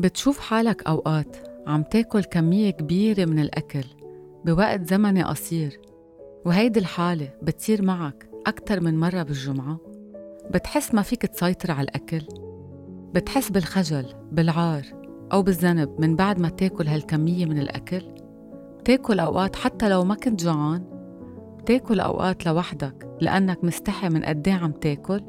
بتشوف 0.00 0.38
حالك 0.38 0.86
أوقات 0.86 1.36
عم 1.66 1.82
تاكل 1.82 2.24
كمية 2.24 2.70
كبيرة 2.70 3.24
من 3.24 3.38
الأكل 3.38 3.84
بوقت 4.44 4.88
زمني 4.88 5.22
قصير 5.22 5.80
وهيدي 6.44 6.80
الحالة 6.80 7.28
بتصير 7.42 7.82
معك 7.82 8.30
أكتر 8.46 8.80
من 8.80 9.00
مرة 9.00 9.22
بالجمعة. 9.22 9.78
بتحس 10.50 10.94
ما 10.94 11.02
فيك 11.02 11.22
تسيطر 11.26 11.70
على 11.70 11.84
الأكل 11.84 12.22
بتحس 13.14 13.50
بالخجل 13.50 14.06
بالعار 14.32 14.82
أو 15.32 15.42
بالذنب 15.42 16.00
من 16.00 16.16
بعد 16.16 16.38
ما 16.38 16.48
تاكل 16.48 16.86
هالكمية 16.86 17.46
من 17.46 17.58
الأكل. 17.58 18.02
بتاكل 18.78 19.20
أوقات 19.20 19.56
حتى 19.56 19.88
لو 19.88 20.04
ما 20.04 20.14
كنت 20.14 20.44
جوعان 20.44 20.84
بتاكل 21.58 22.00
أوقات 22.00 22.46
لوحدك 22.46 23.08
لأنك 23.20 23.64
مستحي 23.64 24.08
من 24.08 24.24
قديه 24.24 24.54
عم 24.54 24.72
تاكل. 24.72 25.22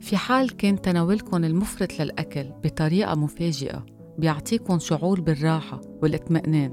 في 0.00 0.16
حال 0.16 0.56
كان 0.56 0.80
تناولكم 0.80 1.44
المفرط 1.44 2.00
للأكل 2.00 2.44
بطريقة 2.64 3.14
مفاجئة 3.14 3.86
بيعطيكم 4.18 4.78
شعور 4.78 5.20
بالراحة 5.20 5.80
والاطمئنان. 6.02 6.72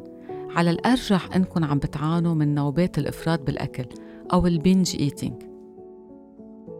على 0.49 0.71
الأرجح 0.71 1.35
أنكم 1.35 1.63
عم 1.63 1.77
بتعانوا 1.77 2.33
من 2.33 2.55
نوبات 2.55 2.97
الإفراط 2.97 3.41
بالأكل 3.41 3.85
أو 4.33 4.47
ال 4.47 4.55
binge 4.55 4.95
eating 4.99 5.43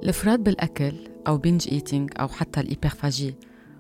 الإفراط 0.04 0.40
بالأكل 0.40 0.94
أو 1.28 1.38
binge 1.38 1.68
eating 1.72 2.12
أو 2.20 2.28
حتى 2.28 2.60
ال 2.60 2.66
hyperphagie 2.66 3.36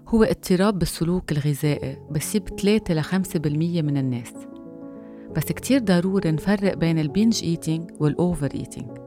هو 0.07 0.23
اضطراب 0.23 0.79
بالسلوك 0.79 1.31
الغذائي 1.31 1.97
بصيب 2.11 2.49
3 2.49 2.93
ل 2.93 3.03
5% 3.03 3.81
من 3.81 3.97
الناس. 3.97 4.33
بس 5.35 5.43
كتير 5.43 5.79
ضروري 5.79 6.31
نفرق 6.31 6.73
بين 6.73 6.99
ال 6.99 7.07
binge 7.07 7.43
eating 7.43 7.91
وال 7.99 8.51
overeating 8.53 8.97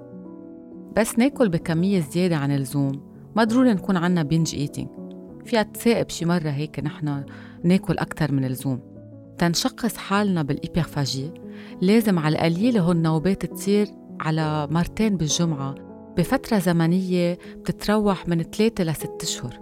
بس 0.97 1.19
ناكل 1.19 1.49
بكمية 1.49 2.01
زيادة 2.01 2.37
عن 2.37 2.51
اللزوم 2.51 3.08
ما 3.39 3.45
ضروري 3.45 3.73
نكون 3.73 3.97
عنا 3.97 4.23
binge 4.23 4.55
eating 4.55 4.89
فيها 5.45 5.63
تساقب 5.63 6.11
شي 6.11 6.25
مرة 6.25 6.49
هيك 6.49 6.81
نحن 6.81 7.25
ناكل 7.65 7.99
أكتر 7.99 8.33
من 8.33 8.45
اللزوم. 8.45 8.81
تنشخص 9.39 9.97
حالنا 9.97 10.43
بال 10.43 10.56
hyperphagie 10.56 11.31
لازم 11.81 12.19
على 12.19 12.37
القليل 12.37 12.79
هون 12.79 12.97
النوبات 12.97 13.47
تصير 13.47 13.89
على 14.21 14.69
مرتين 14.71 15.17
بالجمعة. 15.17 15.75
بفترة 16.17 16.59
زمنية 16.59 17.39
بتتراوح 17.57 18.29
من 18.29 18.43
ثلاثة 18.43 18.85
لست 18.85 19.23
أشهر. 19.23 19.61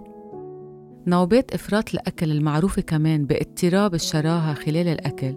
نوبات 1.07 1.53
إفراط 1.53 1.93
الأكل 1.93 2.31
المعروفة 2.31 2.81
كمان 2.81 3.25
باضطراب 3.25 3.93
الشراهة 3.93 4.53
خلال 4.53 4.87
الأكل. 4.87 5.35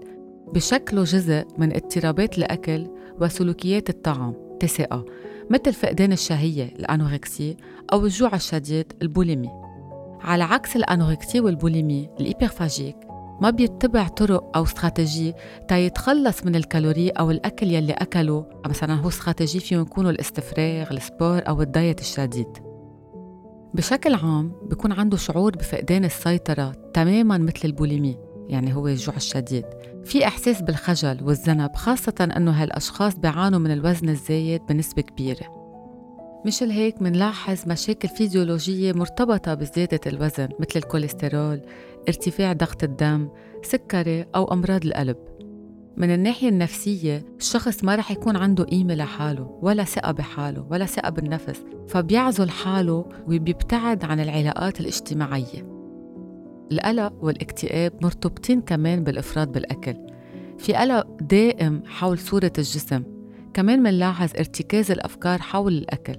بشكله 0.54 1.04
جزء 1.04 1.44
من 1.58 1.74
اضطرابات 1.76 2.38
الأكل 2.38 2.86
وسلوكيات 3.20 3.90
الطعام. 3.90 4.34
TCA 4.64 4.98
مثل 5.50 5.72
فقدان 5.72 6.12
الشهية؟ 6.12 6.64
ال 6.64 6.75
anorexie 6.75 7.56
أو 7.92 8.04
الجوع 8.04 8.34
الشديد؟ 8.34 8.92
ال 9.02 9.07
boulimie. 9.07 9.50
على 10.20 10.44
عكس 10.44 10.76
ال 10.76 10.84
anorexie 10.84 11.40
وال 11.40 11.54
boulimie 11.54 12.10
ال 12.20 12.26
hyperphagique 12.26 12.96
ما 13.40 13.50
بيتبع 13.50 14.08
طرق 14.08 14.56
أو 14.56 14.62
استراتيجي 14.62 15.34
تا 15.68 15.78
يتخلص 15.78 16.44
من 16.44 16.56
ال 16.56 16.62
calories 16.62 17.10
أو 17.10 17.30
الأكل 17.30 17.66
يلي 17.66 17.92
أكله. 17.92 18.46
مثلا 18.66 18.94
هو 18.94 19.08
استراتيجي 19.08 19.60
فيهم 19.60 19.80
يكونوا 19.80 20.10
الاستفراغ 20.10 20.92
ال 20.92 21.01
sport 21.01 21.42
أو 21.48 21.62
ال 21.62 21.70
diet 21.70 22.00
الشديد. 22.00 22.58
بشكل 23.74 24.14
عام 24.14 24.52
بيكون 24.62 24.92
عنده 24.92 25.16
شعور 25.16 25.56
بفقدان 25.56 26.04
السيطرة 26.04 26.72
تماما 26.94 27.38
مثل 27.38 27.60
ال 27.64 27.70
boulimie 27.70 28.16
يعني 28.48 28.74
هو 28.74 28.88
الجوع 28.88 29.16
الشديد. 29.16 29.64
في 30.04 30.26
إحساس 30.26 30.62
بالخجل 30.62 31.18
والذنب 31.22 31.74
خاصة 31.74 32.28
أنه 32.36 32.50
هالأشخاص 32.50 33.18
بيعانوا 33.18 33.58
من 33.58 33.70
الوزن 33.70 34.08
الزايد 34.08 34.66
بنسبة 34.66 35.02
كبيرة. 35.02 35.60
مشان 36.46 36.70
هيك 36.70 37.02
منلاحظ 37.02 37.58
مشاكل 37.66 38.08
فيزيولوجية 38.08 38.92
مرتبطة 38.92 39.54
بزيادة 39.54 40.00
الوزن 40.06 40.48
مثل 40.60 40.76
الكوليسترول، 40.76 41.60
ارتفاع 42.08 42.52
ضغط 42.52 42.82
الدم، 42.82 43.28
سكري 43.62 44.26
أو 44.34 44.52
أمراض 44.52 44.84
القلب. 44.84 45.16
من 45.96 46.14
الناحية 46.14 46.48
النفسية 46.48 47.26
الشخص 47.38 47.84
ما 47.84 47.94
رح 47.94 48.10
يكون 48.10 48.36
عنده 48.36 48.64
قيمة 48.64 48.94
لحاله 48.94 49.58
ولا 49.62 49.84
ثقة 49.84 50.12
بحاله 50.12 50.66
ولا 50.70 50.86
ثقة 50.86 51.10
بالنفس 51.10 51.62
فبيعزل 51.88 52.50
حاله 52.50 53.08
وبيبتعد 53.26 54.04
عن 54.04 54.20
العلاقات 54.20 54.80
الاجتماعية. 54.80 55.79
القلق 56.72 57.12
والاكتئاب 57.20 57.92
مرتبطين 58.02 58.60
كمان 58.60 59.04
بالإفراط 59.04 59.48
بالأكل. 59.48 59.94
في 60.58 60.74
قلق 60.74 61.06
دائم 61.20 61.82
حول 61.86 62.18
صورة 62.18 62.52
الجسم 62.58 63.02
كمان 63.54 63.82
منلاحظ 63.82 64.30
ارتكاز 64.38 64.90
الأفكار 64.90 65.38
حول 65.38 65.72
الأكل. 65.72 66.16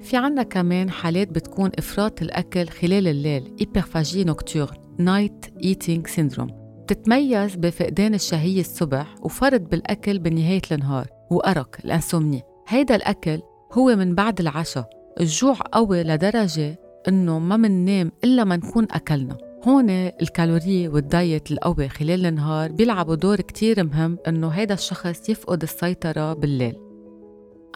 في 0.00 0.16
عنا 0.16 0.42
كمان 0.42 0.90
حالات 0.90 1.28
بتكون 1.28 1.70
إفراط 1.78 2.22
الأكل 2.22 2.68
خلال 2.68 3.08
الليل 3.08 3.54
hyperphagie 3.60 4.24
nocturne 4.24 4.76
night 4.98 5.46
eating 5.64 6.06
syndrome 6.06 6.48
بتتميز 6.82 7.56
بفقدان 7.56 8.14
الشهية 8.14 8.60
الصبح 8.60 9.14
وفرط 9.22 9.60
بالأكل 9.60 10.18
بنهاية 10.18 10.62
النهار 10.72 11.06
وأرق 11.30 11.76
ال 11.84 11.90
insomnie 11.90 12.42
هيدا 12.68 12.94
الأكل 12.94 13.40
هو 13.72 13.96
من 13.96 14.14
بعد 14.14 14.40
العشاء 14.40 14.90
الجوع 15.20 15.56
قوي 15.72 16.02
لدرجة 16.02 16.78
إنه 17.08 17.38
ما 17.38 17.56
مننام 17.56 18.12
إلا 18.24 18.44
ما 18.44 18.56
نكون 18.56 18.86
أكلنا. 18.90 19.47
هون 19.66 19.90
الكالوري 19.90 20.88
والدايت 20.88 21.50
القوي 21.50 21.88
خلال 21.88 22.26
النهار 22.26 22.72
بيلعبوا 22.72 23.14
دور 23.14 23.36
كتير 23.36 23.84
مهم 23.84 24.18
إنه 24.28 24.48
هيدا 24.48 24.74
الشخص 24.74 25.28
يفقد 25.28 25.62
السيطرة 25.62 26.32
بالليل. 26.32 26.76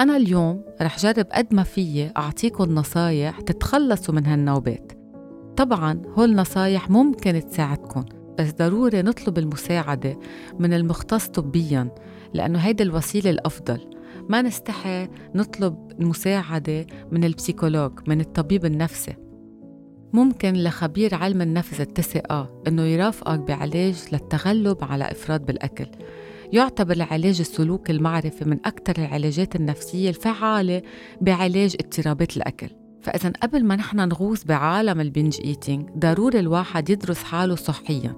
أنا 0.01 0.17
اليوم 0.17 0.65
رح 0.83 0.99
جرب 0.99 1.27
قد 1.33 1.55
ما 1.55 1.63
فيي 1.63 2.13
أعطيكم 2.17 2.75
نصايح 2.75 3.41
تتخلصوا 3.41 4.15
من 4.15 4.27
هالنوبات. 4.27 4.93
طبعا 5.57 6.03
هول 6.19 6.31
النصايح 6.31 6.91
ممكن 6.91 7.47
تساعدكم 7.47 8.05
بس 8.39 8.53
ضروري 8.53 9.03
نطلب 9.03 9.39
المساعدة 9.39 10.19
من 10.59 10.73
المختص 10.73 11.29
طبيا 11.29 11.89
لأنه 12.35 12.59
هيدي 12.59 12.83
الوسيلة 12.83 13.31
الأفضل. 13.31 13.81
ما 14.29 14.43
نستحي 14.43 15.09
نطلب 15.35 15.93
المساعدة 16.01 16.87
من 17.11 17.25
ال 17.25 17.31
psychologue 17.31 17.93
من 18.07 18.21
الطبيب 18.21 18.65
النفسي. 18.65 19.22
ممكن 20.13 20.53
لخبير 20.53 21.15
علم 21.15 21.43
النفس 21.43 21.81
التسقة 21.81 22.63
إنه 22.69 22.83
يرافقك 22.83 23.39
بعلاج 23.39 24.05
للتغلب 24.13 24.85
على 24.85 25.11
إفراط 25.11 25.41
بالأكل. 25.41 25.87
يعتبر 26.53 26.95
العلاج 26.95 27.41
السلوك 27.41 27.91
المعرفي 27.91 28.45
من 28.45 28.59
أكثر 28.65 29.05
العلاجات 29.05 29.57
النفسية 29.57 30.09
الفعالة 30.09 30.83
بعلاج 31.21 31.77
اضطرابات 31.81 32.37
الأكل. 32.37 32.69
فإذا 33.03 33.33
قبل 33.43 33.65
ما 33.65 33.77
نحن 33.77 33.97
نغوص 34.09 34.45
بعالم 34.45 35.01
ال 35.01 35.07
binge 35.07 35.39
eating 35.45 35.91
ضروري 35.99 36.39
الواحد 36.39 36.91
يدرس 36.91 37.23
حاله 37.23 37.55
صحياً. 37.55 38.17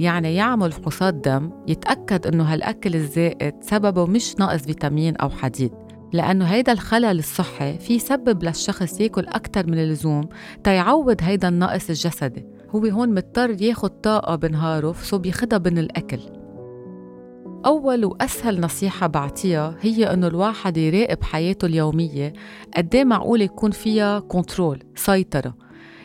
يعني 0.00 0.34
يعمل 0.34 0.72
فحوصات 0.72 1.14
دم 1.14 1.50
يتأكد 1.68 2.26
إنه 2.26 2.44
هالأكل 2.44 2.94
الزائد 2.94 3.54
سببه 3.60 4.06
مش 4.06 4.34
نقص 4.40 4.62
فيتامين 4.62 5.16
أو 5.16 5.30
حديد. 5.30 5.72
لأنه 6.12 6.44
هيدا 6.44 6.72
الخلل 6.72 7.18
الصحي 7.18 7.78
في 7.78 7.94
يسبب 7.94 8.42
للشخص 8.42 9.00
ياكل 9.00 9.26
أكثر 9.26 9.66
من 9.66 9.78
اللزوم 9.78 10.28
تيعوض 10.64 11.16
هيدا 11.20 11.48
النقص 11.48 11.88
الجسدي. 11.88 12.46
هو 12.70 12.86
هون 12.86 13.14
مضطر 13.14 13.62
ياخد 13.62 13.90
طاقة 13.90 14.36
بنهاره 14.36 14.92
ف 14.92 15.01
so 15.01 15.18
بياخدها 15.18 15.58
من 15.58 15.78
الأكل. 15.78 16.20
أول 17.66 18.04
وأسهل 18.04 18.60
نصيحة 18.60 19.06
بعطيها 19.06 19.76
هي 19.80 20.12
إنه 20.12 20.26
الواحد 20.26 20.76
يراقب 20.76 21.22
حياته 21.22 21.66
اليومية 21.66 22.32
قديه 22.76 23.04
معقول 23.04 23.42
يكون 23.42 23.70
فيها 23.70 24.20
control 24.20 24.82
سيطرة. 24.94 25.54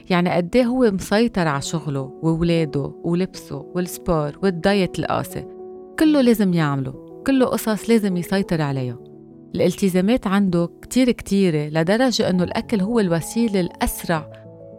يعني 0.09 0.29
قديه 0.29 0.65
هو 0.65 0.91
مسيطر 0.91 1.47
على 1.47 1.61
شغله 1.61 2.19
وولاده 2.23 2.91
ولبسه 3.03 3.71
وال 3.75 3.94
sport 3.94 4.39
وال 4.43 4.62
diet 4.62 4.99
القاسي. 4.99 5.45
كله 5.99 6.21
لازم 6.21 6.53
يعمله 6.53 7.21
كله 7.27 7.45
قصص 7.45 7.89
لازم 7.89 8.17
يسيطر 8.17 8.61
عليها. 8.61 9.06
الالتزامات 9.55 10.27
عنده 10.27 10.69
كتير 10.81 11.11
كتيرة 11.11 11.69
لدرجة 11.69 12.29
أنه 12.29 12.43
الأكل 12.43 12.81
هو 12.81 12.99
الوسيلة 12.99 13.59
الأسرع 13.59 14.31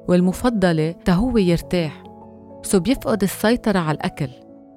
والمفضلة 0.09 0.91
تهو 0.91 1.39
يرتاح. 1.39 2.05
so 2.63 2.81
بيفقد 2.81 3.23
السيطرة 3.23 3.79
على 3.79 3.97
الأكل. 3.97 4.29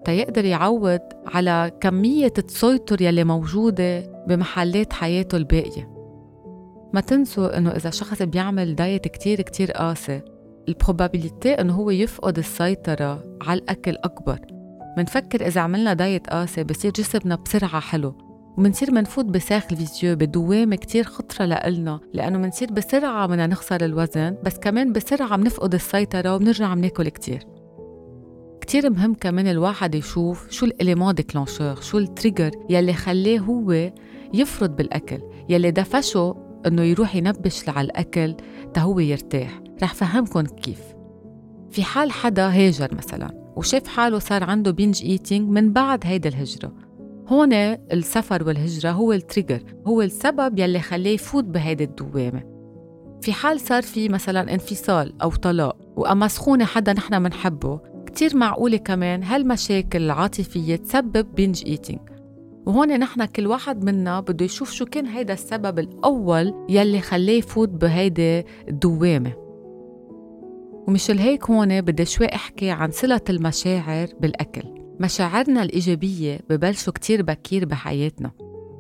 تيقدر 0.06 0.46
يعوض 0.46 1.00
على 1.26 1.72
كمية 1.82 2.34
التسيطر 2.38 3.02
يلي 3.02 3.24
موجودة 3.24 4.00
بمحلات 4.28 4.94
حياته 4.94 5.36
الباقية. 5.36 5.90
ما 6.94 7.02
تنسوا 7.02 7.58
إنه 7.58 7.70
إذا 7.70 7.90
شخص 7.90 8.22
بيعمل 8.22 8.76
diet 8.76 9.08
كتير 9.08 9.42
كتير 9.42 9.72
قاسي 9.72 10.22
ال 10.70 10.77
probability 10.77 11.54
إنه 11.54 11.74
هو 11.74 11.90
يفقد 11.90 12.38
السيطرة 12.38 13.24
على 13.42 13.60
الأكل 13.60 13.96
أكبر. 14.04 14.40
منفكر 14.98 15.48
إذا 15.48 15.62
عملنا 15.62 15.94
diet 15.94 16.30
قاسي 16.30 16.64
بصير 16.64 16.92
جسمنا 16.92 17.36
بسرعة 17.36 17.80
حلو. 17.80 18.31
ومنصير 18.58 18.92
منفوت 18.92 19.26
ب 19.26 19.32
cercle 19.32 19.68
vicieux 19.68 20.16
بدوامة 20.16 20.76
كتير 20.76 21.04
خطرة 21.04 21.46
لإلنا 21.46 22.00
لأنه 22.14 22.38
منصير 22.38 22.72
بسرعة 22.72 23.28
بدنا 23.28 23.48
نخسر 23.48 23.86
الوزن 23.86 24.38
بس 24.44 24.58
كمان 24.58 24.94
بسرعة 24.94 25.38
بنفقد 25.38 25.74
السيطرة 25.74 26.36
وبنرجع 26.36 26.74
بناكل 26.74 27.10
كتير. 27.10 27.48
كتير 28.62 28.90
مهم 28.90 29.14
كمان 29.14 29.48
الواحد 29.48 29.96
يشوف 29.96 30.52
شو 30.52 30.66
ال 30.66 30.72
élément 30.72 31.14
déclencheur 31.14 31.76
شو 31.76 31.98
ال 31.98 32.04
trigger 32.04 32.52
يلي 32.70 32.94
خلاه 32.94 33.38
هو 33.38 33.92
يفرط 34.34 34.70
بالأكل 34.70 35.20
يلي 35.50 35.72
دفشه 35.72 36.36
إنه 36.66 36.82
يروح 36.82 37.16
ينبش 37.16 37.70
على 37.70 37.86
الأكل 37.86 38.36
تهو 38.74 39.00
يرتاح. 39.00 39.62
رح 39.84 39.94
فهمكن 39.94 40.46
كيف. 40.46 40.82
في 41.72 41.84
حال 41.84 42.12
حدا 42.12 42.48
هاجر 42.48 42.96
مثلا 42.96 43.54
وشاف 43.56 43.88
حاله 43.88 44.20
صار 44.20 44.44
عنده 44.44 44.72
binge 44.72 45.04
eating 45.04 45.50
من 45.50 45.74
بعد 45.74 46.00
هيدا 46.06 46.30
الهجرة 46.30 46.74
هون 47.32 47.54
السفر 47.54 48.44
والهجرة 48.48 48.92
هو 48.92 49.14
ال 49.14 49.20
trigger 49.20 49.62
هو 49.88 50.02
السبب 50.02 50.60
يلي 50.60 50.80
خليه 50.80 51.14
يفوت 51.14 51.44
بهيدي 51.44 51.84
الدوامة. 51.84 52.44
في 53.22 53.34
حال 53.34 53.60
صار 53.60 53.82
في 53.82 54.10
مثلا 54.10 54.54
انفصال 54.54 55.22
أو 55.22 55.30
طلاق 55.30 55.78
وأما 55.96 56.28
سخونة 56.28 56.66
حدا 56.66 56.94
نحن 56.94 57.22
منحبه 57.22 57.80
كتير 58.06 58.38
معقولة 58.38 58.78
كمان 58.78 59.24
هالمشاكل 59.24 60.02
العاطفية 60.02 60.76
تسبب 60.76 61.36
binge 61.36 61.64
eating 61.66 62.00
وهون 62.66 63.00
نحن 63.00 63.26
كل 63.26 63.48
واحد 63.48 63.84
منا 63.84 64.20
بده 64.20 64.46
يشوف 64.46 64.72
شو 64.72 64.86
كان 64.86 65.06
هيدا 65.06 65.34
السبب 65.34 65.80
الأول 65.80 66.54
يلي 66.70 67.02
خليه 67.02 67.40
يفوت 67.40 67.70
بهيدي 67.70 68.46
الدوامة. 68.68 69.34
ومش 70.88 71.12
هيك 71.12 71.50
هون 71.50 71.82
بدي 71.82 72.06
شوي 72.06 72.26
أحكي 72.26 72.70
عن 72.70 72.92
صلة 72.92 73.22
المشاعر 73.30 74.08
بالأكل. 74.20 74.81
مشاعرنا 75.02 75.64
الإيجابية 75.64 76.40
ببلشوا 76.50 76.94
كتير 76.94 77.22
بكير 77.22 77.66
بحياتنا. 77.66 78.32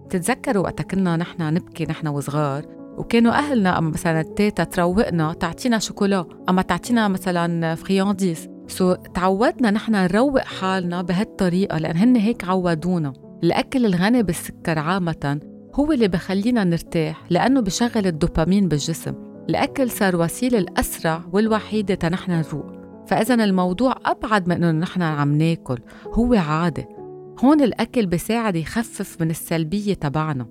تتذكروا 0.09 0.63
وقتا 0.63 0.83
كنا 0.83 1.17
نحن 1.17 1.53
نبكي 1.53 1.85
نحن 1.85 2.07
وصغار 2.07 2.65
وكانوا 2.97 3.31
أهلنا 3.31 3.77
أما 3.77 3.89
مثلا 3.89 4.21
التيتا 4.21 4.63
تروقنا 4.63 5.33
تعطينا 5.33 5.79
شوكولا 5.79 6.25
أما 6.49 6.61
تعطينا 6.61 7.07
مثلا 7.07 7.75
friandises. 7.75 8.49
so 8.67 8.93
تعودنا 8.93 9.71
نحن 9.71 9.95
نروق 9.95 10.39
حالنا 10.39 11.01
بهالطريقة 11.01 11.77
لأن 11.77 11.97
هن 11.97 12.15
هيك 12.15 12.43
عودونا. 12.43 13.13
الأكل 13.43 13.85
الغني 13.85 14.23
بالسكر 14.23 14.79
عامة 14.79 15.39
هو 15.75 15.91
اللي 15.91 16.07
بخلينا 16.07 16.63
نرتاح 16.63 17.25
لأنه 17.29 17.61
بشغل 17.61 18.07
الدوبامين 18.07 18.67
بالجسم. 18.67 19.13
الأكل 19.49 19.91
صار 19.91 20.15
وسيلة 20.15 20.59
الأسرع 20.59 21.21
والوحيدة 21.33 21.95
تنحن 21.95 22.31
نروق. 22.31 22.80
فإذا 23.07 23.33
الموضوع 23.33 23.95
أبعد 24.05 24.47
من 24.47 24.63
إنه 24.63 24.71
نحن 24.71 25.01
عم 25.01 25.37
ناكل 25.37 25.79
هو 26.13 26.33
عادة. 26.33 26.87
هون 27.43 27.61
الأكل 27.61 28.05
بيساعد 28.05 28.55
يخفف 28.55 29.21
من 29.21 29.29
السلبية 29.29 29.93
تبعنا. 29.93 30.45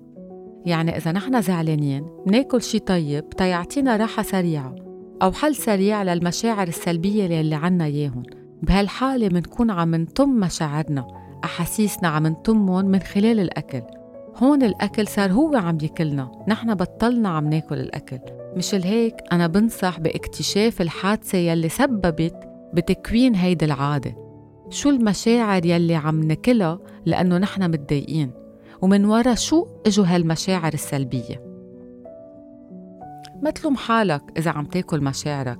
يعني 0.65 0.97
إذا 0.97 1.11
نحن 1.11 1.41
زعلانين 1.41 2.05
ناكل 2.27 2.61
شي 2.61 2.79
طيب 2.79 3.29
تيعطينا 3.29 3.97
راحة 3.97 4.23
سريعة 4.23 4.75
أو 5.21 5.31
حل 5.31 5.55
سريع 5.55 6.03
للمشاعر 6.03 6.67
السلبية 6.67 7.41
اللي 7.41 7.55
عنا 7.55 7.87
ياهن 7.87 8.23
بهالحالة 8.63 9.29
منكون 9.29 9.71
عم 9.71 9.95
نطم 9.95 10.29
مشاعرنا 10.29 11.07
أحاسيسنا 11.43 12.07
عم 12.07 12.27
نطمهم 12.27 12.85
من 12.85 12.99
خلال 12.99 13.39
الأكل. 13.39 13.81
هون 14.37 14.63
الأكل 14.63 15.07
صار 15.07 15.31
هو 15.31 15.55
عم 15.55 15.77
ياكلنا 15.81 16.31
نحن 16.47 16.75
بطلنا 16.75 17.29
عم 17.29 17.49
ناكل 17.49 17.79
الأكل. 17.79 18.19
مش 18.55 18.75
هيك 18.75 19.15
أنا 19.31 19.47
بنصح 19.47 19.99
باكتشاف 19.99 20.81
الحادثة 20.81 21.37
يلي 21.37 21.69
سببت 21.69 22.35
بتكوين 22.73 23.35
هيدي 23.35 23.65
العادة. 23.65 24.15
شو 24.69 24.89
المشاعر 24.89 25.65
يلي 25.65 25.95
عم 25.95 26.23
ناكلها 26.23 26.79
لأنه 27.05 27.37
نحن 27.37 27.71
متضايقين؟ 27.71 28.31
ومن 28.81 29.05
ورا 29.05 29.35
شو 29.35 29.67
إجوا 29.85 30.05
هالمشاعر 30.05 30.73
السلبية؟ 30.73 31.51
ما 33.41 33.49
تلوم 33.49 33.75
حالك 33.75 34.21
إذا 34.37 34.51
عم 34.51 34.65
تاكل 34.65 35.01
مشاعرك. 35.03 35.59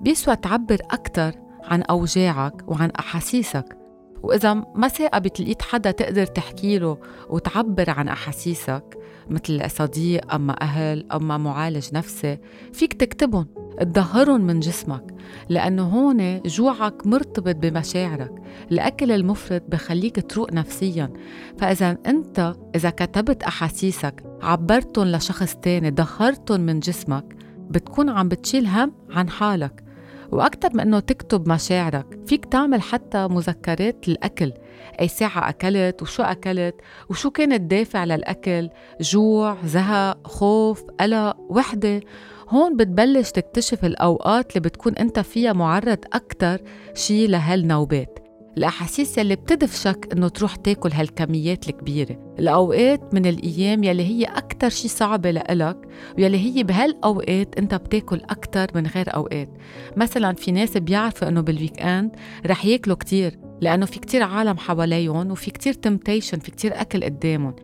بيسوى 0.00 0.36
تعبر 0.36 0.78
أكتر 0.90 1.32
عن 1.64 1.82
أوجاعك 1.82 2.70
وعن 2.70 2.90
أحاسيسك. 2.90 3.76
وإذا 4.22 4.54
ما 4.54 4.88
ثاقبت 4.88 5.40
لقيت 5.40 5.62
حدا 5.62 5.90
تقدر 5.90 6.26
تحكي 6.26 6.78
له 6.78 6.98
وتعبر 7.28 7.90
عن 7.90 8.08
أحاسيسك 8.08 8.99
مثل 9.28 9.70
صديق 9.70 10.34
أما 10.34 10.62
أهل 10.62 11.06
أما 11.12 11.38
معالج 11.38 11.86
نفسي. 11.92 12.38
فيك 12.72 12.92
تكتبهم 12.92 13.46
تظهرهم 13.94 14.40
من 14.40 14.60
جسمك 14.60 15.14
لأنه 15.48 15.82
هون 15.82 16.40
جوعك 16.42 17.06
مرتبط 17.06 17.56
بمشاعرك. 17.56 18.32
الأكل 18.72 19.12
المفرط 19.12 19.62
بخليك 19.68 20.30
تروق 20.30 20.52
نفسيا. 20.52 21.12
فإذا 21.58 21.98
أنت 22.06 22.54
إذا 22.74 22.90
كتبت 22.90 23.42
أحاسيسك 23.42 24.24
عبرتهم 24.42 25.06
لشخص 25.06 25.54
تاني 25.54 25.90
ظهرتهم 25.90 26.60
من 26.60 26.80
جسمك 26.80 27.36
بتكون 27.70 28.08
عم 28.08 28.28
بتشيل 28.28 28.66
هم 28.66 28.92
عن 29.10 29.28
حالك. 29.28 29.84
وأكثر 30.32 30.70
من 30.74 30.80
إنه 30.80 31.00
تكتب 31.00 31.48
مشاعرك 31.48 32.18
فيك 32.26 32.44
تعمل 32.44 32.82
حتى 32.82 33.28
مذكرات 33.28 34.08
الأكل. 34.08 34.52
أي 35.00 35.08
ساعة 35.08 35.48
أكلت 35.48 36.02
وشو 36.02 36.22
أكلت 36.22 36.74
وشو 37.10 37.30
كان 37.30 37.52
الدافع 37.52 38.04
للأكل 38.04 38.68
جوع 39.00 39.56
زهق 39.64 40.26
خوف 40.26 40.82
قلق 41.00 41.36
وحدة. 41.48 42.00
هون 42.48 42.76
بتبلش 42.76 43.30
تكتشف 43.30 43.84
الأوقات 43.84 44.50
اللي 44.50 44.60
بتكون 44.60 44.94
أنت 44.94 45.18
فيها 45.18 45.52
معرض 45.52 45.98
أكتر 46.12 46.60
شي 46.94 47.26
لهالنوبات. 47.26 48.18
الأحاسيس 48.58 49.18
يلي 49.18 49.36
بتدفشك 49.36 50.08
إنه 50.12 50.28
تروح 50.28 50.56
تاكل 50.56 50.92
هالكميات 50.92 51.68
الكبيرة. 51.68 52.34
الأوقات 52.38 53.14
من 53.14 53.26
الأيام 53.26 53.84
يلي 53.84 54.02
هي 54.02 54.24
أكتر 54.24 54.68
شي 54.68 54.88
صعبة 54.88 55.30
لإلك 55.30 55.76
ويلي 56.18 56.38
هي 56.38 56.62
بهالأوقات 56.62 57.58
أنت 57.58 57.74
بتاكل 57.74 58.20
أكتر 58.30 58.66
من 58.74 58.86
غير 58.86 59.14
أوقات. 59.14 59.48
مثلا 59.96 60.32
في 60.34 60.52
ناس 60.52 60.76
بيعرفوا 60.76 61.28
إنه 61.28 61.40
بال 61.40 61.82
weekend 61.82 62.16
رح 62.46 62.64
ياكلوا 62.64 62.96
كتير. 62.96 63.49
لأنه 63.60 63.86
في 63.86 64.00
كتير 64.00 64.22
عالم 64.22 64.58
حواليهم 64.58 65.30
وفي 65.30 65.50
كتير 65.50 65.72
temptation 65.72 66.38
في 66.38 66.50
كتير 66.50 66.80
أكل 66.80 67.04
قدامهم. 67.04 67.54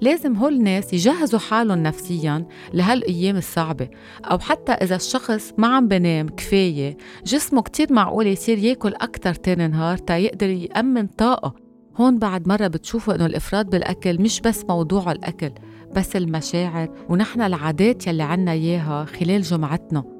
لازم 0.00 0.36
هول 0.36 0.54
الناس 0.54 0.92
يجهزوا 0.92 1.38
حالهم 1.38 1.82
نفسيا 1.82 2.46
لهالأيام 2.74 3.36
الصعبة. 3.36 3.88
أو 4.24 4.38
حتى 4.38 4.72
إذا 4.72 4.96
الشخص 4.96 5.52
ما 5.58 5.66
عم 5.76 5.88
بنام 5.88 6.28
كفاية 6.28 6.96
جسمه 7.24 7.62
كتير 7.62 7.92
معقول 7.92 8.26
يصير 8.26 8.58
ياكل 8.58 8.94
أكثر 8.94 9.34
تاني 9.34 9.68
نهار 9.68 9.98
تا 9.98 10.16
يقدر 10.16 10.48
يأمن 10.48 11.06
طاقة. 11.06 11.54
هون 11.96 12.18
بعد 12.18 12.48
مرة 12.48 12.66
بتشوفوا 12.66 13.14
إنه 13.14 13.26
الإفراط 13.26 13.66
بالأكل 13.66 14.22
مش 14.22 14.40
بس 14.40 14.64
موضوع 14.68 15.12
الأكل 15.12 15.50
بس 15.96 16.16
المشاعر 16.16 16.88
ونحن 17.08 17.40
العادات 17.40 18.06
يلي 18.06 18.22
عنا 18.22 18.52
إياها 18.52 19.04
خلال 19.04 19.42
جمعتنا. 19.42 20.15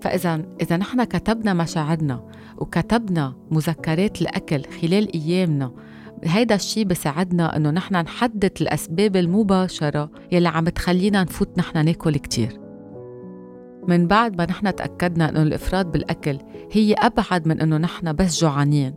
فإذا 0.00 0.42
إذا 0.60 0.76
نحن 0.76 1.04
كتبنا 1.04 1.54
مشاعرنا 1.54 2.24
وكتبنا 2.58 3.34
مذكرات 3.50 4.22
الأكل 4.22 4.62
خلال 4.80 5.14
أيامنا 5.14 5.72
هيدا 6.24 6.54
الشيء 6.54 6.84
بساعدنا 6.84 7.56
إنه 7.56 7.70
نحن 7.70 7.94
نحدد 7.94 8.52
الأسباب 8.60 9.16
المباشرة 9.16 10.10
يلي 10.32 10.48
عم 10.48 10.68
تخلينا 10.68 11.22
نفوت 11.22 11.58
نحن 11.58 11.84
ناكل 11.84 12.16
كتير. 12.16 12.60
من 13.88 14.06
بعد 14.06 14.38
ما 14.38 14.46
نحن 14.46 14.74
تأكدنا 14.74 15.28
إنه 15.28 15.42
الافراط 15.42 15.86
بالأكل 15.86 16.38
هي 16.72 16.94
أبعد 16.94 17.48
من 17.48 17.60
إنه 17.60 17.76
نحن 17.76 18.12
بس 18.12 18.40
جوعانين 18.40 18.94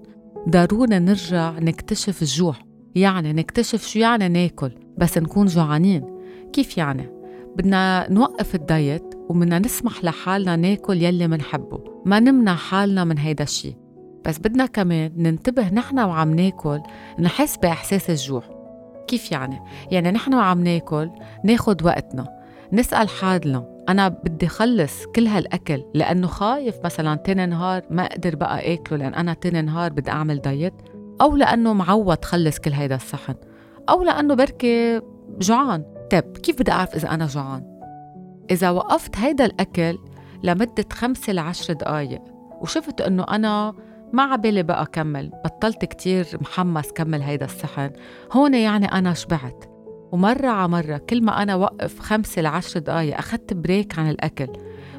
ضروري 0.49 0.99
نرجع 0.99 1.59
نكتشف 1.59 2.21
الجوع. 2.21 2.55
يعني 2.95 3.33
نكتشف 3.33 3.87
شو 3.87 3.99
يعني 3.99 4.27
ناكل 4.27 4.71
بس 4.97 5.17
نكون 5.17 5.45
جوعانين. 5.45 6.03
كيف 6.53 6.77
يعني؟ 6.77 7.09
بدنا 7.57 8.11
نوقف 8.11 8.55
الدايت 8.55 9.08
وبدنا 9.29 9.59
نسمح 9.59 10.03
لحالنا 10.03 10.55
ناكل 10.55 11.01
يلي 11.01 11.27
منحبه. 11.27 11.83
ما 12.05 12.19
نمنع 12.19 12.55
حالنا 12.55 13.03
من 13.03 13.17
هيدا 13.17 13.43
الشيء 13.43 13.75
بس 14.25 14.37
بدنا 14.37 14.65
كمان 14.65 15.11
ننتبه 15.17 15.69
نحن 15.73 15.99
وعم 15.99 16.35
ناكل 16.35 16.81
نحس 17.19 17.57
بإحساس 17.57 18.09
الجوع. 18.09 18.43
كيف 19.07 19.31
يعني؟ 19.31 19.59
يعني 19.91 20.11
نحن 20.11 20.33
وعم 20.33 20.63
ناكل 20.63 21.09
ناخد 21.43 21.85
وقتنا. 21.85 22.27
نسأل 22.73 23.09
حالنا 23.09 23.83
أنا 23.89 24.07
بدي 24.07 24.47
خلص 24.47 25.05
كل 25.15 25.27
هالأكل 25.27 25.83
لأنه 25.93 26.27
خايف 26.27 26.75
مثلا 26.85 27.15
تاني 27.15 27.45
نهار 27.45 27.83
ما 27.89 28.05
أقدر 28.05 28.35
بقى 28.35 28.73
آكله 28.73 28.97
لأن 28.97 29.13
أنا 29.13 29.33
تاني 29.33 29.61
نهار 29.61 29.93
بدي 29.93 30.11
أعمل 30.11 30.41
دايت. 30.41 30.73
أو 31.21 31.35
لأنه 31.35 31.73
معود 31.73 32.25
خلص 32.25 32.59
كل 32.59 32.71
هيدا 32.71 32.95
الصحن. 32.95 33.35
أو 33.89 34.03
لأنه 34.03 34.33
بركي 34.33 35.01
جوعان. 35.39 35.83
طيب 36.11 36.37
كيف 36.37 36.59
بدي 36.59 36.71
أعرف 36.71 36.95
إذا 36.95 37.09
أنا 37.09 37.25
جوعان؟ 37.25 37.68
إذا 38.51 38.69
وقفت 38.69 39.17
هيدا 39.17 39.45
الأكل 39.45 39.97
لمدة 40.43 40.85
خمسة 40.93 41.33
لعشر 41.33 41.73
دقايق 41.73 42.21
وشفت 42.61 43.01
إنه 43.01 43.23
أنا 43.23 43.73
ما 44.13 44.23
عبالي 44.23 44.63
بقى 44.63 44.85
كمل 44.85 45.31
بطلت 45.45 45.85
كتير 45.85 46.25
محمس 46.41 46.91
كمل 46.91 47.21
هيدا 47.21 47.45
الصحن. 47.45 47.91
هون 48.31 48.53
يعني 48.53 48.85
أنا 48.85 49.13
شبعت. 49.13 49.65
ومرة 50.11 50.47
على 50.47 50.67
مرة 50.67 50.97
كل 50.97 51.23
ما 51.23 51.43
أنا 51.43 51.55
وقف 51.55 51.99
خمسة 51.99 52.41
لعشر 52.41 52.79
دقايق 52.79 53.17
أخدت 53.17 53.53
بريك 53.53 53.99
عن 53.99 54.09
الأكل 54.09 54.47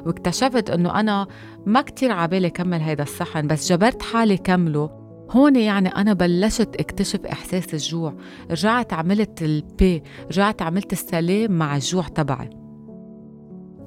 واكتشفت 0.05 0.69
أنه 0.69 0.99
أنا 0.99 1.27
ما 1.65 1.81
كتير 1.81 2.11
عبالي 2.11 2.49
كمل 2.49 2.81
هيدا 2.81 3.03
الصحن 3.03 3.47
بس 3.47 3.71
جبرت 3.71 4.01
حالي 4.01 4.37
كمله. 4.37 4.89
هون 5.31 5.55
يعني 5.55 5.89
أنا 5.89 6.13
بلشت 6.13 6.75
اكتشف 6.79 7.25
إحساس 7.25 7.73
الجوع. 7.73 8.13
رجعت 8.51 8.93
عملت 8.93 9.41
البي 9.41 10.03
رجعت 10.27 10.61
عملت 10.61 10.93
السلام 10.93 11.51
مع 11.51 11.75
الجوع 11.75 12.03
تبعي. 12.07 12.60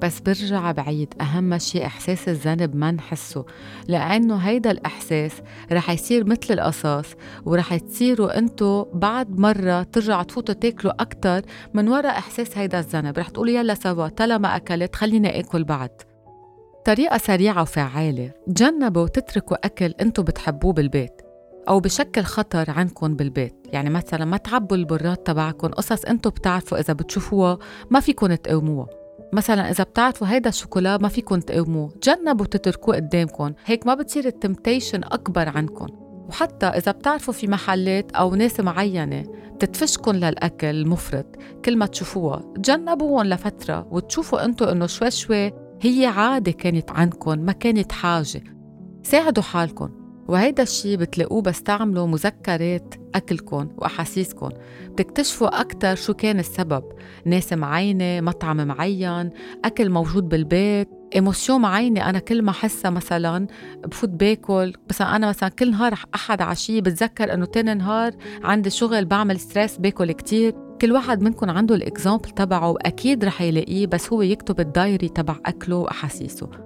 بس 0.01 0.19
برجع 0.19 0.71
بعيد. 0.71 1.13
أهم 1.21 1.57
شيء 1.57 1.85
إحساس 1.85 2.29
الذنب 2.29 2.75
ما 2.75 2.91
نحسه 2.91 3.45
لأنه 3.87 4.35
هيدا 4.35 4.71
الإحساس 4.71 5.31
رح 5.71 5.89
يصير 5.89 6.25
مثل 6.25 6.53
القصاص 6.53 7.05
ورح 7.45 7.77
تصيروا 7.77 8.37
أنتو 8.37 8.83
بعد 8.93 9.39
مرة 9.39 9.83
ترجعوا 9.83 10.23
تفوتوا 10.23 10.55
تاكلوا 10.55 11.01
أكتر 11.01 11.41
من 11.73 11.89
وراء 11.89 12.17
إحساس 12.17 12.57
هيدا 12.57 12.79
الذنب. 12.79 13.17
رح 13.17 13.29
تقولوا 13.29 13.53
يلا 13.53 13.73
سوا 13.73 14.07
طالما 14.07 14.55
أكلت 14.55 14.95
خليني 14.95 15.39
آكل 15.39 15.63
بعد. 15.63 15.89
طريقة 16.85 17.17
سريعة 17.17 17.61
وفعالة. 17.61 18.31
تجنبوا 18.47 19.07
تتركوا 19.07 19.65
أكل 19.65 19.93
أنتو 20.01 20.23
بتحبوه 20.23 20.73
بالبيت 20.73 21.21
أو 21.69 21.79
بشكل 21.79 22.21
خطر 22.21 22.71
عندكم 22.71 23.15
بالبيت. 23.15 23.55
يعني 23.73 23.89
مثلا 23.89 24.25
ما 24.25 24.37
تعبوا 24.37 24.77
البراد 24.77 25.17
تبعكم 25.17 25.67
قصص 25.67 26.05
أنتم 26.05 26.29
بتعرفوا 26.29 26.79
إذا 26.79 26.93
بتشوفوها 26.93 27.57
ما 27.89 27.99
فيكم 27.99 28.35
تقوموها. 28.35 29.04
مثلا 29.35 29.71
إذا 29.71 29.83
بتعرفوا 29.83 30.27
هيدا 30.27 30.49
الشوكولا 30.49 30.97
ما 30.97 31.07
فيكم 31.07 31.39
تقوموه 31.39 31.89
تجنبوا 31.89 32.45
تتركوه 32.45 32.95
قدامكم 32.95 33.53
هيك 33.65 33.87
ما 33.87 33.93
بتصير 33.95 34.25
التمتيشن 34.25 35.03
أكبر 35.03 35.49
عنكم 35.49 35.87
وحتى 36.29 36.65
إذا 36.65 36.91
بتعرفوا 36.91 37.33
في 37.33 37.47
محلات 37.47 38.11
أو 38.11 38.35
ناس 38.35 38.59
معينة 38.59 39.23
بتدفشكن 39.55 40.15
للأكل 40.15 40.67
المفرط 40.67 41.25
كل 41.65 41.77
ما 41.77 41.85
تشوفوها. 41.85 42.53
تجنبوهم 42.55 43.25
لفترة 43.25 43.87
وتشوفوا 43.91 44.45
أنتوا 44.45 44.71
إنه 44.71 44.85
شوي 44.87 45.11
شوي 45.11 45.51
هي 45.81 46.05
عادة 46.05 46.51
كانت 46.51 46.91
عندكم 46.91 47.39
ما 47.39 47.51
كانت 47.51 47.91
حاجة. 47.91 48.43
ساعدوا 49.03 49.43
حالكم 49.43 50.04
وهيدا 50.27 50.63
الشي 50.63 50.97
بتلاقوه 50.97 51.41
بس 51.41 51.63
تعملوا 51.63 52.07
مذكرات 52.07 52.95
أكلكم 53.15 53.69
وأحاسيسكم 53.77 54.49
بتكتشفوا 54.87 55.61
أكتر 55.61 55.95
شو 55.95 56.13
كان 56.13 56.39
السبب. 56.39 56.83
ناس 57.25 57.53
معينة 57.53 58.21
مطعم 58.21 58.67
معين 58.67 59.29
أكل 59.65 59.89
موجود 59.89 60.29
بالبيت. 60.29 60.89
emotion 61.15 61.61
معينة 61.61 62.09
أنا 62.09 62.19
كل 62.19 62.41
ما 62.41 62.51
حسها 62.51 62.91
مثلا 62.91 63.47
بفوت 63.85 64.09
باكل. 64.09 64.73
بس 64.89 65.01
أنا 65.01 65.29
مثلا 65.29 65.49
كل 65.49 65.71
نهار 65.71 65.93
أحد 66.15 66.41
عشية 66.41 66.81
بتذكر 66.81 67.33
إنه 67.33 67.45
تاني 67.45 67.73
نهار 67.73 68.11
عندي 68.43 68.69
شغل 68.69 69.05
بعمل 69.05 69.39
stress 69.39 69.77
باكل 69.77 70.11
كتير. 70.11 70.55
كل 70.81 70.91
واحد 70.91 71.21
منكم 71.21 71.49
عنده 71.49 71.75
ال 71.75 71.82
example 71.82 72.29
تبعه 72.29 72.69
وأكيد 72.69 73.25
رح 73.25 73.41
يلاقيه 73.41 73.87
بس 73.87 74.13
هو 74.13 74.21
يكتب 74.21 74.59
ال 74.59 74.67
diary 74.67 75.09
تبع 75.09 75.35
أكله 75.45 75.75
وأحاسيسه. 75.75 76.64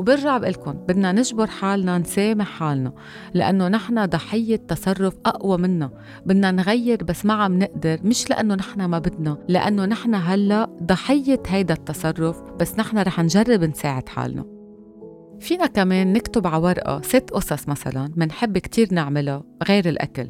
وبرجع 0.00 0.38
بقلكن 0.38 0.72
بدنا 0.72 1.12
نجبر 1.12 1.46
حالنا 1.46 1.98
نسامح 1.98 2.48
حالنا 2.48 2.92
لأنه 3.34 3.68
نحن 3.68 4.06
ضحية 4.06 4.56
تصرف 4.56 5.14
أقوى 5.26 5.58
منا. 5.58 5.90
بدنا 6.26 6.50
نغير 6.50 7.04
بس 7.04 7.26
ما 7.26 7.34
عم 7.34 7.58
نقدر 7.58 7.98
مش 8.04 8.30
لأنه 8.30 8.54
نحن 8.54 8.84
ما 8.84 8.98
بدنا 8.98 9.38
لأنه 9.48 9.84
نحن 9.84 10.14
هلأ 10.14 10.64
ضحية 10.82 11.42
هيدا 11.46 11.74
التصرف 11.74 12.42
بس 12.60 12.78
نحن 12.78 12.98
رح 12.98 13.20
نجرب 13.20 13.64
نساعد 13.64 14.08
حالنا. 14.08 14.44
فينا 15.40 15.66
كمان 15.66 16.12
نكتب 16.12 16.46
على 16.46 16.62
ورقة 16.62 17.00
ست 17.02 17.30
قصص 17.30 17.68
مثلا 17.68 18.12
منحب 18.16 18.58
كتير 18.58 18.88
نعملها 18.92 19.42
غير 19.68 19.88
الأكل. 19.88 20.28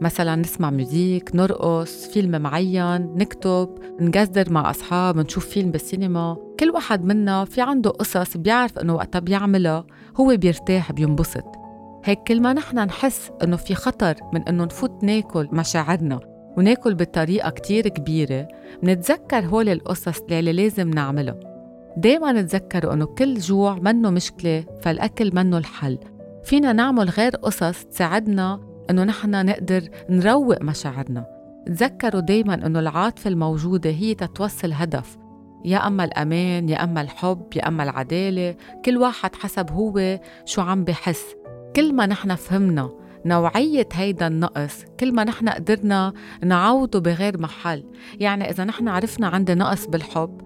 مثلا 0.00 0.36
نسمع 0.36 0.70
ميوزيك 0.70 1.30
نرقص 1.34 2.06
فيلم 2.06 2.42
معين 2.42 3.14
نكتب 3.16 3.68
نقدر 4.00 4.52
مع 4.52 4.70
أصحاب 4.70 5.18
نشوف 5.18 5.46
فيلم 5.46 5.70
بالسينما. 5.70 6.36
كل 6.60 6.70
واحد 6.70 7.04
منا 7.04 7.44
في 7.44 7.60
عنده 7.60 7.90
قصص 7.90 8.36
بيعرف 8.36 8.78
إنه 8.78 8.94
وقتها 8.94 9.18
بيعملها 9.18 9.84
هو 10.16 10.36
بيرتاح 10.36 10.92
بينبسط. 10.92 11.44
هيك 12.04 12.18
كل 12.22 12.40
ما 12.40 12.52
نحن 12.52 12.78
نحس 12.78 13.30
إنه 13.42 13.56
في 13.56 13.74
خطر 13.74 14.14
من 14.32 14.42
إنه 14.42 14.64
نفوت 14.64 15.04
ناكل 15.04 15.48
مشاعرنا 15.52 16.20
وناكل 16.56 16.94
بطريقة 16.94 17.50
كتير 17.50 17.88
كبيرة 17.88 18.48
منتذكر 18.82 19.40
هول 19.40 19.68
القصص 19.68 20.20
اللي 20.30 20.52
لازم 20.52 20.90
نعملها. 20.90 21.40
دايما 21.96 22.32
نتذكروا 22.32 22.92
إنه 22.92 23.06
كل 23.06 23.34
جوع 23.34 23.74
منه 23.74 24.10
مشكلة 24.10 24.64
فالأكل 24.82 25.30
منه 25.34 25.58
الحل. 25.58 25.98
فينا 26.44 26.72
نعمل 26.72 27.08
غير 27.10 27.36
قصص 27.36 27.84
تساعدنا 27.84 28.67
إنه 28.90 29.04
نحن 29.04 29.46
نقدر 29.46 29.82
نروق 30.10 30.62
مشاعرنا. 30.62 31.26
تذكروا 31.66 32.20
دايما 32.20 32.54
إنه 32.54 32.78
العاطفة 32.78 33.28
الموجودة 33.28 33.90
هي 33.90 34.14
تتوصل 34.14 34.72
هدف. 34.72 35.18
يا 35.64 35.86
أما 35.86 36.04
الأمان 36.04 36.68
يا 36.68 36.84
أما 36.84 37.00
الحب 37.00 37.46
يا 37.56 37.68
أما 37.68 37.82
العدالة. 37.82 38.54
كل 38.84 38.96
واحد 38.96 39.34
حسب 39.34 39.70
هو 39.70 40.20
شو 40.44 40.62
عم 40.62 40.84
بحس. 40.84 41.24
كل 41.76 41.94
ما 41.94 42.06
نحن 42.06 42.34
فهمنا 42.34 42.90
نوعية 43.26 43.88
هيدا 43.92 44.26
النقص 44.26 44.84
كل 45.00 45.14
ما 45.14 45.24
نحن 45.24 45.48
قدرنا 45.48 46.12
نعوضه 46.44 46.98
بغير 46.98 47.40
محل. 47.40 47.84
يعني 48.20 48.50
إذا 48.50 48.64
نحن 48.64 48.88
عرفنا 48.88 49.26
عندي 49.28 49.54
نقص 49.54 49.86
بالحب 49.86 50.40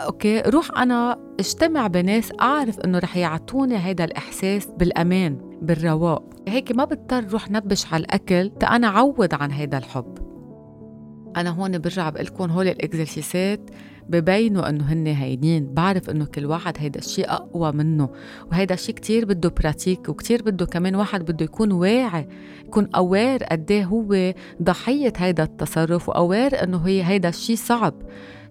أوكي 0.00 0.40
روح 0.40 0.78
أنا 0.78 1.18
اجتمع 1.40 1.86
بناس 1.86 2.32
أعرف 2.40 2.80
إنه 2.80 2.98
رح 2.98 3.16
يعطوني 3.16 3.78
هيدا 3.78 4.04
الإحساس 4.04 4.66
بالأمان 4.66 5.58
بالرواق. 5.62 6.22
هيك 6.48 6.72
ما 6.72 6.84
بضطر 6.84 7.24
روح 7.28 7.50
نبش 7.50 7.92
على 7.92 8.00
الأكل 8.00 8.50
تا 8.60 8.66
أنا 8.66 8.88
عوض 8.88 9.34
عن 9.34 9.50
هيدا 9.50 9.78
الحب. 9.78 10.18
أنا 11.36 11.50
هون 11.50 11.78
برجع 11.78 12.10
بقلكم 12.10 12.50
هول 12.50 12.68
ال 12.68 12.78
exercice 12.78 13.60
ات 13.60 13.70
ببينوا 14.08 14.68
إنه 14.68 14.84
هن 14.84 15.06
هينين 15.06 15.74
بعرف 15.74 16.10
إنه 16.10 16.24
كل 16.24 16.46
واحد 16.46 16.74
هيدا 16.78 16.98
الشيء 17.00 17.30
أقوى 17.32 17.72
منه 17.72 18.08
وهيدا 18.52 18.74
الشيء 18.74 18.94
كتير 18.94 19.24
بده 19.24 19.48
pratique 19.48 20.08
وكتير 20.08 20.42
بده 20.42 20.66
كمان 20.66 20.94
واحد 20.94 21.22
بده 21.22 21.44
يكون 21.44 21.72
واعي 21.72 22.28
يكون 22.64 22.88
aware 22.94 23.44
قديه 23.44 23.84
هو 23.84 24.34
ضحية 24.62 25.12
هيدا 25.16 25.42
التصرف 25.42 26.08
و 26.08 26.17
aware 26.17 26.64
إنه 26.64 26.78
هي 26.78 27.04
هيدا 27.04 27.28
الشيء 27.28 27.56
صعب. 27.56 27.94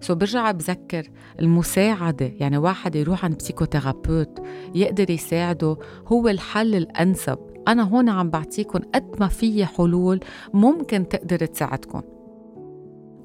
so 0.00 0.14
برجع 0.14 0.50
بذكر 0.50 1.10
المساعدة 1.40 2.32
يعني 2.40 2.58
واحد 2.58 2.96
يروح 2.96 3.24
عند 3.24 3.36
psychothérapeute 3.36 4.40
يقدر 4.74 5.10
يساعده 5.10 5.76
هو 6.06 6.28
الحل 6.28 6.74
الأنسب. 6.74 7.38
أنا 7.68 7.82
هون 7.82 8.08
عم 8.08 8.30
بعطيكم 8.30 8.78
قد 8.94 9.16
ما 9.20 9.28
في 9.28 9.66
حلول 9.66 10.20
ممكن 10.54 11.08
تقدر 11.08 11.46
تساعدكم 11.46 12.02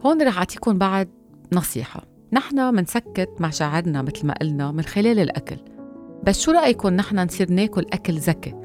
هون 0.06 0.22
رح 0.22 0.38
أعطيكم 0.38 0.78
بعد 0.78 1.10
نصيحة. 1.54 2.04
نحن 2.34 2.76
منسكت 2.76 3.30
مشاعرنا 3.40 4.02
مثل 4.02 4.28
ما 4.28 4.34
قلنا 4.34 4.72
من 4.72 4.82
خلال 4.84 5.20
الأكل. 5.20 5.58
بس 6.24 6.40
شو 6.40 6.52
رأيكم 6.52 6.90
نحن 6.90 7.20
نصير 7.20 7.52
ناكل 7.52 7.86
أكل 7.94 8.14
ذكي؟ 8.14 8.56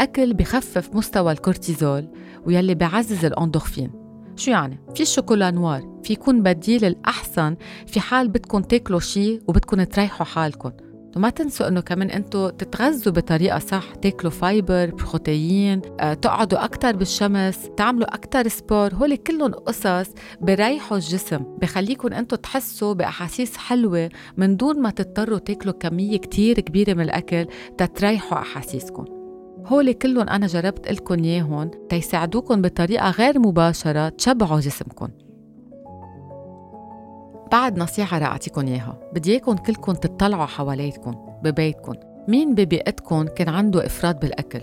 أكل 0.00 0.34
بخفف 0.34 0.94
مستوى 0.94 1.32
الكورتيزول 1.32 2.08
ويلي 2.46 2.74
بعزز 2.74 3.24
الأندورفين. 3.24 3.90
شو 4.36 4.50
يعني؟ 4.50 4.78
في 4.94 5.02
ال 5.02 5.07
chocolat 5.07 5.50
noir 5.50 6.00
في 6.02 6.12
يكون 6.12 6.42
بديل 6.42 6.84
الأحسن 6.84 7.56
في 7.86 8.00
حال 8.00 8.28
بدكم 8.28 8.60
تاكلوا 8.60 9.00
شي 9.00 9.40
وبدكم 9.48 9.82
تريحوا 9.82 10.26
حالكم 10.26 10.70
وما 11.16 11.30
تنسوا 11.30 11.68
انه 11.68 11.80
كمان 11.80 12.10
أنتم 12.10 12.48
تتغذوا 12.48 13.12
بطريقة 13.12 13.58
صح 13.58 13.94
تاكلوا 13.94 14.32
fiber 14.32 14.90
بروتين 14.90 15.82
آه، 16.00 16.14
تقعدوا 16.14 16.64
أكثر 16.64 16.96
بالشمس 16.96 17.70
تعملوا 17.76 18.14
أكثر 18.14 18.48
sport 18.48 18.94
هول 18.94 19.16
كلهم 19.16 19.52
قصص 19.52 20.10
بريحوا 20.40 20.96
الجسم 20.96 21.44
بخليكم 21.62 22.12
أنتم 22.12 22.36
تحسوا 22.36 22.92
بأحاسيس 22.92 23.56
حلوة 23.56 24.08
من 24.36 24.56
دون 24.56 24.82
ما 24.82 24.90
تضطروا 24.90 25.38
تاكلوا 25.38 25.74
كمية 25.74 26.16
كتير 26.16 26.60
كبيرة 26.60 26.94
من 26.94 27.00
الأكل 27.00 27.46
تتريحوا 27.78 28.38
أحاسيسكم. 28.38 29.04
هول 29.66 29.92
كلهم 29.92 30.28
أنا 30.28 30.46
جربت 30.46 30.92
لكم 30.92 31.24
إياهم 31.24 31.70
تيساعدوكم 31.88 32.62
بطريقة 32.62 33.10
غير 33.10 33.38
مباشرة 33.38 34.08
تشبعوا 34.08 34.60
جسمكم. 34.60 35.08
بعد 37.54 37.78
نصيحة 37.78 38.18
رح 38.18 38.26
أعطيكم 38.26 38.66
إياها. 38.66 38.98
بدي 39.12 39.32
إياكم 39.32 39.56
كلكم 39.56 39.92
تطلعوا 39.92 40.46
حواليكم 40.46 41.14
ببيتكم 41.42 41.92
مين 42.28 42.54
ببيئتكم 42.54 43.24
كان 43.24 43.48
عنده 43.48 43.86
إفراط 43.86 44.22
بالأكل. 44.22 44.60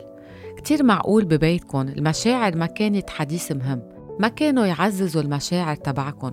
كتير 0.57 0.83
معقول 0.83 1.25
ببيتكم 1.25 1.81
المشاعر 1.81 2.57
ما 2.57 2.65
كانت 2.65 3.09
حديث 3.09 3.51
مهم. 3.51 3.81
ما 4.19 4.27
كانوا 4.27 4.65
يعززوا 4.65 5.21
المشاعر 5.21 5.75
تبعكم 5.75 6.31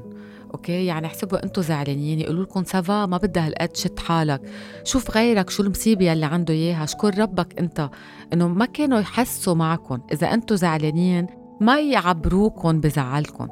okay؟ 0.54 0.86
يعني 0.86 1.06
احسبوا 1.06 1.44
أنتم 1.44 1.62
زعلانين 1.62 2.20
يقولوا 2.20 2.44
لكم 2.44 2.64
ça 2.64 2.85
va 2.85 3.06
ما 3.06 3.16
بدها 3.16 3.46
هالقد 3.46 3.76
شد 3.76 3.98
حالك. 3.98 4.40
شوف 4.84 5.10
غيرك 5.10 5.50
شو 5.50 5.62
المصيبة 5.62 6.10
يلي 6.10 6.26
عنده 6.26 6.54
إياها 6.54 6.84
اشكر 6.84 7.18
ربك 7.18 7.58
أنت. 7.58 7.90
إنه 8.32 8.48
ما 8.48 8.66
كانوا 8.66 9.00
يحسوا 9.00 9.54
معكم 9.54 9.98
إذا 10.12 10.34
أنتم 10.34 10.56
زعلانين 10.56 11.26
ما 11.60 11.80
يعبروكم 11.80 12.80
بزعلكم 12.80 13.48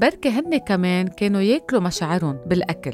بركي 0.00 0.28
هن 0.28 0.56
كمان 0.56 1.08
كانوا 1.08 1.40
ياكلوا 1.40 1.80
مشاعرهم 1.80 2.38
بالأكل 2.46 2.92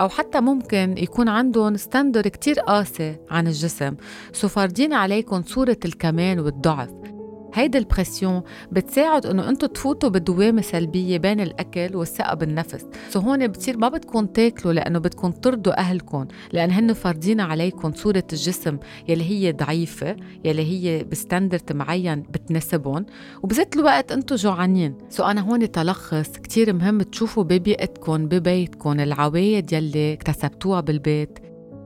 أو 0.00 0.08
حتى 0.08 0.40
ممكن 0.40 0.94
يكون 0.98 1.28
عندهم 1.28 1.76
standard 1.76 2.22
كتير 2.22 2.60
قاسي 2.60 3.16
عن 3.30 3.46
الجسم. 3.46 3.96
so 4.32 4.48
فارضين 4.48 4.92
عليكم 4.92 5.42
صورة 5.42 5.76
الكمال 5.84 6.40
والضعف. 6.40 7.13
هيدي 7.54 7.78
ال 7.78 7.85
pression 7.85 8.42
بتساعد 8.72 9.26
إنه 9.26 9.48
أنتم 9.48 9.66
تفوتوا 9.66 10.08
بدوامة 10.08 10.62
سلبية 10.62 11.16
بين 11.16 11.40
الأكل 11.40 11.96
والثقة 11.96 12.34
بالنفس. 12.34 12.86
so 13.10 13.20
هون 13.20 13.46
بتصير 13.46 13.76
ما 13.76 13.88
بدكم 13.88 14.26
تاكلوا 14.26 14.72
لأنه 14.72 14.98
بدكم 14.98 15.30
ترضوا 15.30 15.78
أهلكم 15.78 16.26
لأن 16.52 16.70
هن 16.70 16.92
فارضين 16.92 17.40
عليكم 17.40 17.92
صورة 17.92 18.24
الجسم 18.32 18.78
يلي 19.08 19.24
هي 19.24 19.52
ضعيفة 19.52 20.16
يلي 20.44 20.62
هي 20.62 21.04
ب 21.04 21.12
standard 21.12 21.72
معين 21.72 22.22
بتناسبهم. 22.22 23.06
وبذات 23.42 23.76
الوقت 23.76 24.12
أنتم 24.12 24.36
جوعانين. 24.36 24.98
so 25.08 25.24
أنا 25.24 25.40
هون 25.40 25.72
تلخص 25.72 26.28
كتير 26.28 26.72
مهم 26.72 27.02
تشوفوا 27.02 27.42
ببيئتكم 27.42 28.26
ببيتكم 28.26 29.00
العوايد 29.00 29.72
يلي 29.72 30.12
اكتسبتوها 30.12 30.80
بالبيت. 30.80 31.38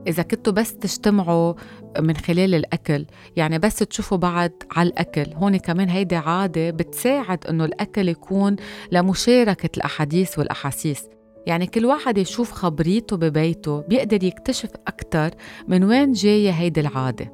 إذا 0.07 0.23
كنتوا 0.23 0.53
بس 0.53 0.75
تجتمعوا 0.75 1.53
من 1.99 2.15
خلال 2.15 2.55
الأكل. 2.55 3.05
يعني 3.35 3.59
بس 3.59 3.75
تشوفوا 3.75 4.17
بعض 4.17 4.51
على 4.71 4.89
الأكل. 4.89 5.33
هون 5.33 5.57
كمان 5.57 5.89
هيدي 5.89 6.15
عادة 6.15 6.69
بتساعد 6.69 7.47
إنه 7.47 7.65
الأكل 7.65 8.09
يكون 8.09 8.55
لمشاركة 8.91 9.69
الأحاديث 9.77 10.39
والأحاسيس. 10.39 11.09
يعني 11.47 11.67
كل 11.67 11.85
واحد 11.85 12.17
يشوف 12.17 12.51
خبريته 12.51 13.17
ببيته 13.17 13.81
بيقدر 13.81 14.23
يكتشف 14.23 14.69
أكتر 14.87 15.29
من 15.67 15.83
وين 15.83 16.11
جاية 16.11 16.51
هيدي 16.51 16.79
العادة. 16.79 17.33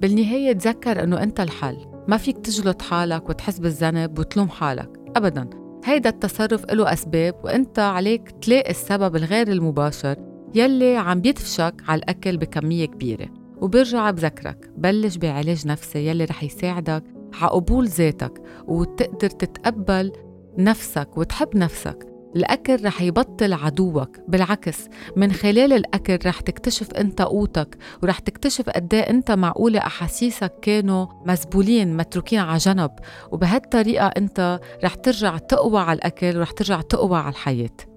بالنهاية 0.00 0.52
تذكر 0.52 1.02
إنه 1.04 1.22
أنت 1.22 1.40
الحل. 1.40 1.76
ما 2.08 2.16
فيك 2.16 2.38
تجلط 2.38 2.82
حالك 2.82 3.28
وتحس 3.28 3.58
بالذنب 3.58 4.18
وتلوم 4.18 4.48
حالك. 4.48 4.90
أبدا. 5.16 5.50
هيدا 5.84 6.10
التصرف 6.10 6.72
له 6.72 6.92
أسباب 6.92 7.34
وأنت 7.44 7.78
عليك 7.78 8.30
تلاقي 8.30 8.70
السبب 8.70 9.16
الغير 9.16 9.48
المباشر 9.48 10.16
يلي 10.54 10.96
عم 10.96 11.20
بيدفشك 11.20 11.74
على 11.88 11.98
الأكل 11.98 12.36
بكمية 12.36 12.84
كبيرة. 12.84 13.39
وبرجع 13.60 14.10
بذكرك. 14.10 14.70
بلش 14.76 15.16
بعلاج 15.16 15.66
نفسي 15.66 16.06
يلي 16.06 16.24
رح 16.24 16.42
يساعدك 16.42 17.04
على 17.34 17.50
قبول 17.50 17.88
ذاتك 17.88 18.42
وتقدر 18.68 19.30
تتقبل 19.30 20.12
نفسك 20.58 21.18
وتحب 21.18 21.56
نفسك. 21.56 22.06
الأكل 22.36 22.84
رح 22.84 23.02
يبطل 23.02 23.52
عدوك. 23.52 24.16
بالعكس 24.28 24.88
من 25.16 25.32
خلال 25.32 25.72
الأكل 25.72 26.18
رح 26.26 26.40
تكتشف 26.40 26.90
أنت 26.94 27.22
قوتك 27.22 27.78
ورح 28.02 28.18
تكتشف 28.18 28.70
قد 28.70 28.94
إيه 28.94 29.10
أنت 29.10 29.30
معقولة 29.30 29.78
أحاسيسك 29.78 30.52
كانوا 30.62 31.06
مزبولين 31.26 31.96
متروكين 31.96 32.38
على 32.38 32.58
جنب. 32.58 32.90
وبهالطريقة 33.30 34.06
أنت 34.06 34.60
رح 34.84 34.94
ترجع 34.94 35.38
تقوى 35.38 35.80
على 35.80 35.96
الأكل 35.96 36.36
ورح 36.38 36.50
ترجع 36.50 36.80
تقوى 36.80 37.18
على 37.18 37.28
الحياة. 37.28 37.89